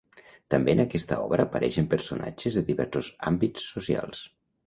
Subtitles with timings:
[0.53, 4.27] També en aquesta obra apareixen personatges de diversos àmbits socials.